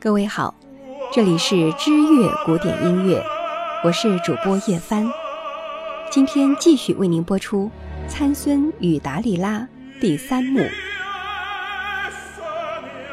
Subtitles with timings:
[0.00, 0.54] 各位好，
[1.12, 3.20] 这里是知乐古典音乐，
[3.82, 5.04] 我是主播叶帆。
[6.08, 7.68] 今天继续为您播出
[8.08, 9.58] 《参孙与达利拉》
[10.00, 10.60] 第三幕。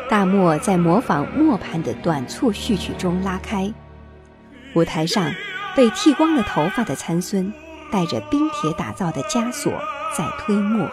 [0.08, 3.74] 大漠在模仿磨盘的短促序曲中拉开，
[4.76, 5.34] 舞台上
[5.76, 7.52] 被剃光了头发的参孙
[7.92, 9.74] 带着冰铁打造的枷锁
[10.16, 10.88] 在推磨，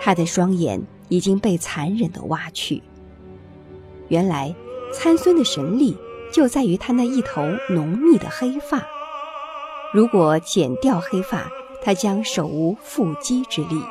[0.00, 2.82] 他的双眼已经被残忍地挖去。
[4.08, 4.54] 原来，
[4.92, 5.96] 参孙的神力
[6.32, 8.82] 就在于他那一头浓密的黑发。
[9.92, 11.50] 如果剪掉黑发，
[11.82, 13.82] 他将手无缚鸡之力。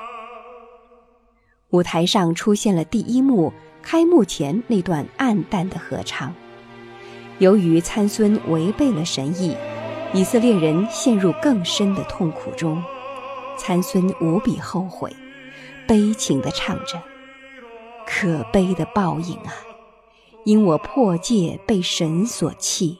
[1.69, 6.33] 舞台上出现了第一幕开幕前那段暗淡的合唱。
[7.39, 9.55] 由于参孙违背了神意，
[10.13, 12.81] 以色列人陷入更深的痛苦中。
[13.57, 15.11] 参孙无比后悔，
[15.87, 17.01] 悲情地唱着
[18.07, 19.53] ：“可悲的报应啊！”
[20.47, 22.97] 因我破戒被神所弃，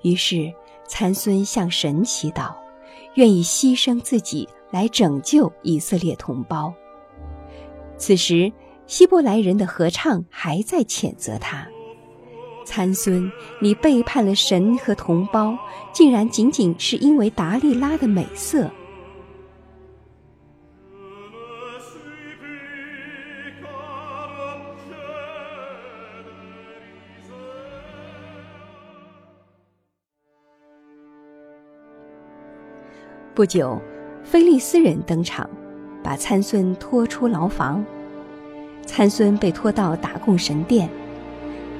[0.00, 0.50] 于是
[0.88, 2.54] 参孙向神祈祷，
[3.16, 6.72] 愿意牺牲自己来拯救以色列同胞。
[7.98, 8.50] 此时，
[8.86, 11.68] 希伯来人的合唱还在谴责他
[12.64, 15.54] ：“参孙，你背叛了神和同胞，
[15.92, 18.70] 竟然仅仅是因为达利拉的美色。”
[33.34, 33.82] 不久，
[34.22, 35.50] 菲利斯人登场，
[36.04, 37.84] 把参孙拖出牢房。
[38.86, 40.88] 参孙被拖到达贡神殿，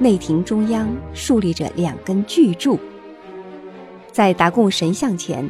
[0.00, 2.76] 内廷中央竖立着两根巨柱。
[4.10, 5.48] 在达贡神像前，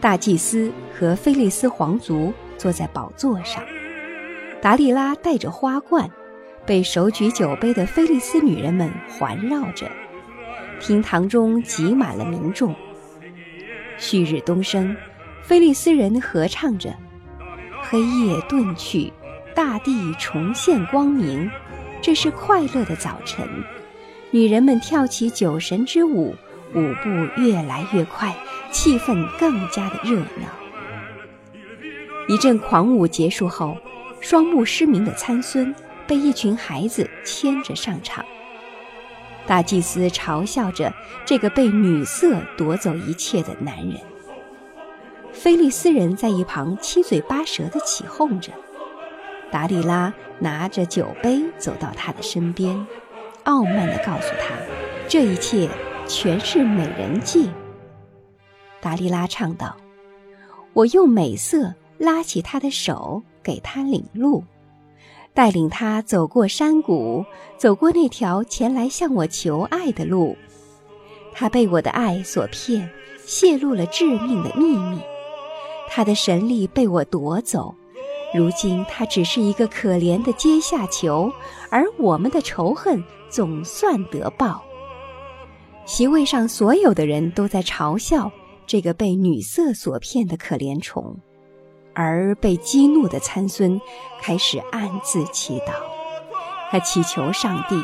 [0.00, 3.62] 大祭司和菲利斯皇族坐在宝座上，
[4.62, 6.10] 达利拉戴着花冠，
[6.64, 9.86] 被手举酒杯的菲利斯女人们环绕着。
[10.80, 12.74] 厅堂中挤满了民众。
[13.98, 14.96] 旭日东升。
[15.46, 16.92] 菲利斯人合唱着
[17.88, 19.12] ：“黑夜遁去，
[19.54, 21.48] 大地重现光明。
[22.02, 23.48] 这是快乐的早晨。”
[24.32, 26.34] 女人们跳起酒神之舞，
[26.74, 27.08] 舞步
[27.40, 28.34] 越来越快，
[28.72, 30.48] 气氛更加的热闹。
[32.26, 33.76] 一阵狂舞结束后，
[34.20, 35.72] 双目失明的参孙
[36.08, 38.24] 被一群孩子牵着上场。
[39.46, 40.92] 大祭司嘲笑着
[41.24, 43.94] 这个被女色夺走一切的男人。
[45.36, 48.50] 菲利斯人在一旁七嘴八舌地起哄着，
[49.50, 52.84] 达利拉拿着酒杯走到他的身边，
[53.44, 54.56] 傲慢地告诉他
[55.06, 55.68] ：“这一切
[56.08, 57.50] 全是美人计。”
[58.80, 59.76] 达利拉唱道
[60.72, 64.42] ：“我用美色拉起他的手，给他领路，
[65.34, 67.24] 带领他走过山谷，
[67.58, 70.34] 走过那条前来向我求爱的路。
[71.32, 72.90] 他被我的爱所骗，
[73.26, 74.98] 泄露了致命的秘密。”
[75.88, 77.74] 他的神力被我夺走，
[78.34, 81.32] 如今他只是一个可怜的阶下囚，
[81.70, 84.62] 而我们的仇恨总算得报。
[85.84, 88.30] 席位上所有的人都在嘲笑
[88.66, 91.16] 这个被女色所骗的可怜虫，
[91.94, 93.80] 而被激怒的参孙
[94.20, 95.72] 开始暗自祈祷，
[96.70, 97.80] 他祈求上帝：“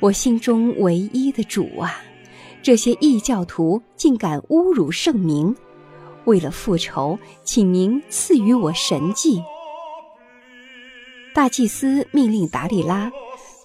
[0.00, 1.96] 我心中唯一的主啊，
[2.62, 5.56] 这些异教徒竟敢侮辱圣名！”
[6.24, 9.42] 为了复仇，请您赐予我神迹。
[11.34, 13.10] 大祭司命令达利拉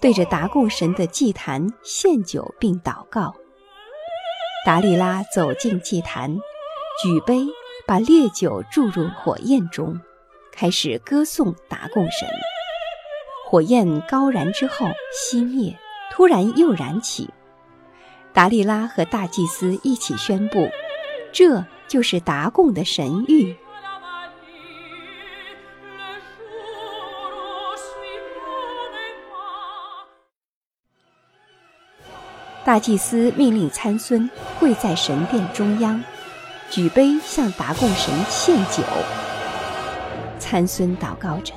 [0.00, 3.34] 对着达贡神的祭坛献酒并祷告。
[4.66, 6.36] 达利拉走进祭坛，
[7.02, 7.46] 举杯
[7.86, 9.98] 把烈酒注入火焰中，
[10.52, 12.28] 开始歌颂达贡神。
[13.48, 15.78] 火焰高燃之后熄灭，
[16.12, 17.30] 突然又燃起。
[18.32, 20.68] 达利拉和大祭司一起宣布：
[21.32, 21.64] 这。
[21.90, 23.52] 就是达贡的神谕。
[32.64, 36.00] 大祭司命令参孙跪在神殿中央，
[36.70, 38.84] 举杯向达贡神献酒。
[40.38, 41.52] 参孙祷告着：“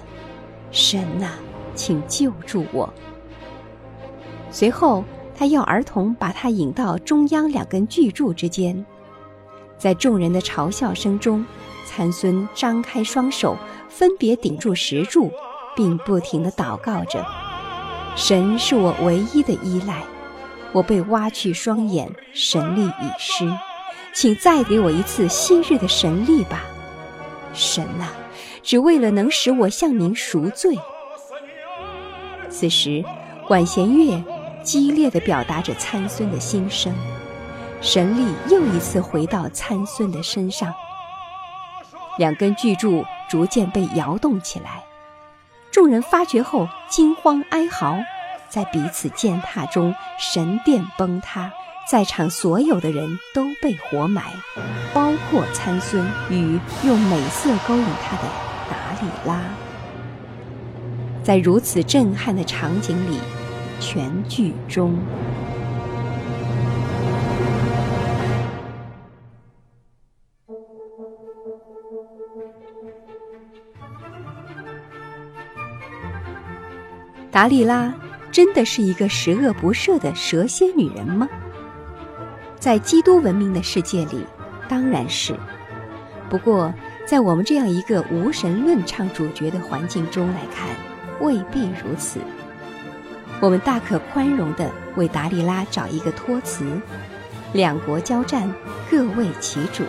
[0.71, 1.33] 神呐，
[1.75, 2.91] 请救助我。”
[4.49, 5.03] 随后，
[5.37, 8.83] 他要儿童把他引到中央两根巨柱之间。
[9.83, 11.45] 在众人的嘲笑声中，
[11.85, 13.57] 参孙张开双手，
[13.89, 15.29] 分别顶住石柱，
[15.75, 17.21] 并不停地祷告着
[18.15, 20.01] ：“神是我唯一的依赖，
[20.71, 23.45] 我被挖去双眼，神力已失，
[24.13, 26.61] 请再给我一次昔日的神力吧，
[27.53, 28.13] 神啊，
[28.61, 30.79] 只为了能使我向您赎罪。”
[32.47, 33.03] 此时，
[33.49, 34.23] 管弦乐
[34.63, 36.95] 激烈地表达着参孙的心声，
[37.83, 40.73] 神力又一次回到参孙的身上。
[42.17, 44.85] 两根巨柱逐渐被摇动起来，
[45.69, 47.99] 众人发觉后惊慌哀嚎，
[48.47, 51.51] 在彼此践踏中，神殿崩塌，
[51.85, 54.31] 在场所有的人都被活埋，
[54.93, 58.23] 包括参孙与用美色勾引他的
[58.69, 59.41] 达里拉。
[61.21, 63.19] 在如此震撼的场景里，
[63.81, 64.97] 全剧终。
[77.33, 77.91] 达利拉
[78.31, 81.27] 真的是一个十恶不赦的蛇蝎女人吗？
[82.59, 84.23] 在基督文明的世界里，
[84.69, 85.35] 当然是。
[86.29, 86.71] 不过，
[87.07, 90.69] 在我们这样一个无神论唱主角的环境中来看，
[91.21, 92.19] 未必如此。
[93.41, 96.63] 我们大可宽容地为达利拉找一个托词：
[97.51, 98.47] 两国交战，
[98.91, 99.83] 各为其主。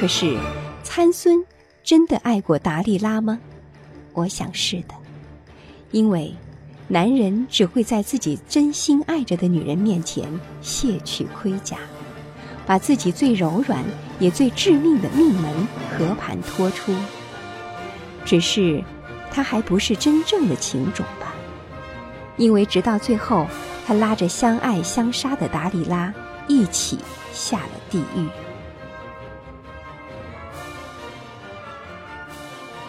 [0.00, 0.38] 可是，
[0.82, 1.44] 参孙
[1.84, 3.38] 真的爱过达利拉吗？
[4.14, 4.94] 我想是的。
[5.92, 6.34] 因为，
[6.88, 10.26] 男人只会在自己真心爱着的女人面前
[10.60, 11.76] 卸去盔甲，
[12.66, 13.84] 把自己最柔软
[14.18, 16.94] 也最致命的命门和盘托出。
[18.24, 18.82] 只是，
[19.30, 21.34] 他还不是真正的情种吧？
[22.38, 23.46] 因为直到最后，
[23.86, 26.12] 他拉着相爱相杀的达里拉
[26.48, 26.98] 一起
[27.34, 28.26] 下了地狱。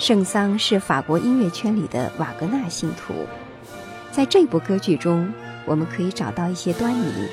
[0.03, 3.13] 圣桑是法国音乐圈里的瓦格纳信徒，
[4.11, 5.31] 在这部歌剧中，
[5.65, 7.29] 我们可以找到一些端倪。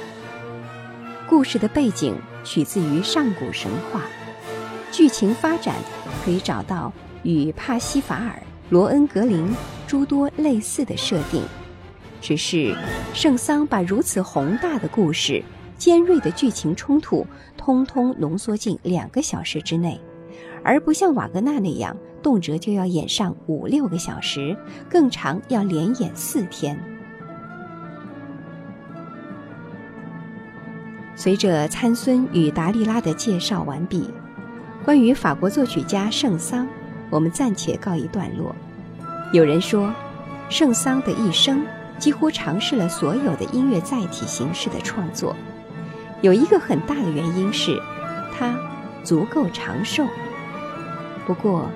[1.28, 2.14] 故事的背景
[2.44, 4.02] 取自于上古神话，
[4.92, 5.74] 剧情发展
[6.24, 6.92] 可以找到
[7.24, 9.52] 与帕西法尔、罗恩格林
[9.88, 11.42] 诸多类似的设定，
[12.20, 12.72] 只是
[13.12, 15.42] 圣桑把如此宏大的故事、
[15.76, 17.26] 尖锐的剧情冲突，
[17.56, 20.00] 通通浓缩进两个小时之内。
[20.62, 24.56] 而不像瓦格纳那样，动辄就要演上五六个小时，
[24.88, 26.78] 更长要连演四天。
[31.16, 34.08] 随着参孙与达利拉的介绍完毕，
[34.84, 36.66] 关于法国作曲家圣桑，
[37.10, 38.54] 我们暂且告一段落。
[39.32, 39.92] 有人说，
[40.48, 41.62] 圣桑的一生
[41.98, 45.36] 几乎尝试了所有的音乐载体形式的创作，
[46.22, 47.78] 有一个很大的原因是，
[48.32, 48.58] 他
[49.04, 50.06] 足够长寿。
[51.26, 51.70] 不过，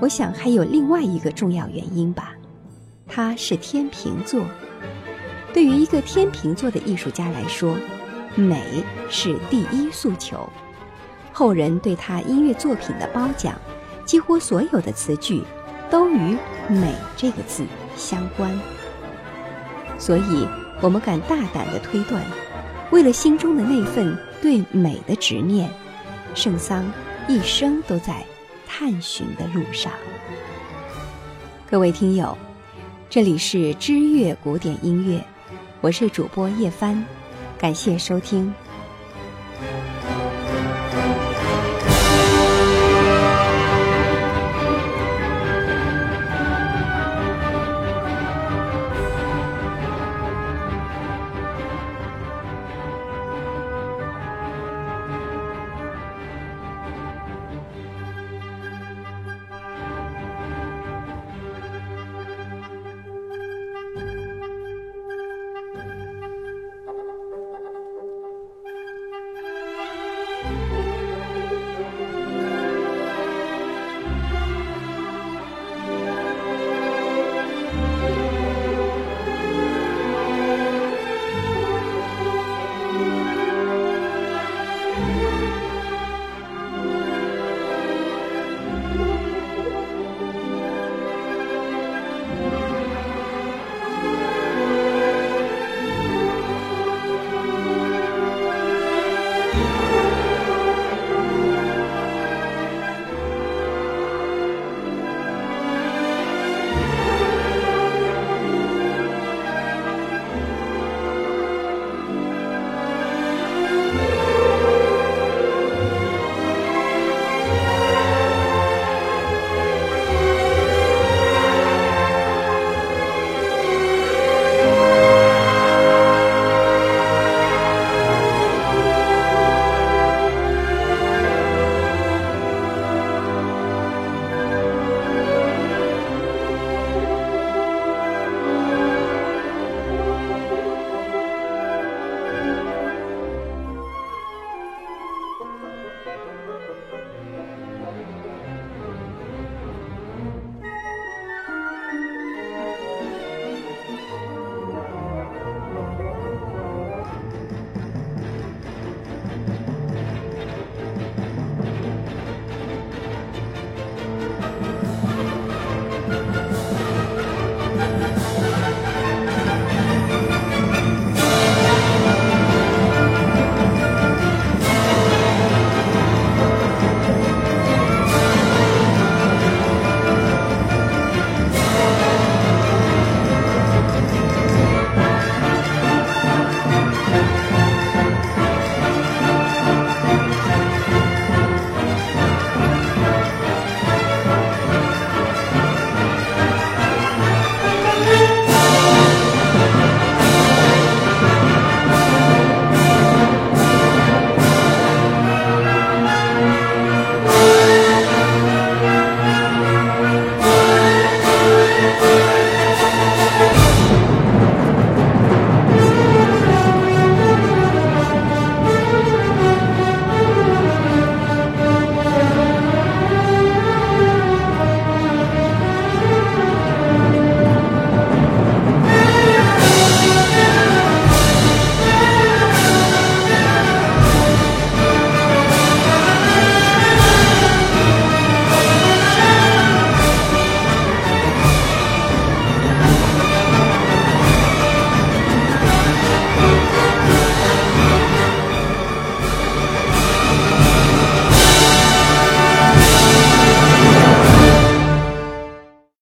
[0.00, 2.32] 我想还有另外一个重要原因吧，
[3.06, 4.44] 他是天秤座。
[5.52, 7.76] 对于一个天秤座的艺术家来说，
[8.36, 10.48] 美是第一诉求。
[11.32, 13.54] 后人对他音乐作品的褒奖，
[14.04, 15.42] 几乎所有的词句
[15.90, 16.36] 都与
[16.68, 17.64] “美”这个字
[17.96, 18.56] 相关。
[19.98, 20.46] 所以，
[20.80, 22.22] 我们敢大胆地推断，
[22.92, 25.68] 为了心中的那份对美的执念，
[26.34, 26.84] 圣桑
[27.26, 28.24] 一生都在。
[28.68, 29.90] 探寻的路上，
[31.68, 32.36] 各位听友，
[33.08, 35.24] 这里是知乐古典音乐，
[35.80, 37.02] 我是主播叶帆，
[37.58, 38.54] 感谢收听。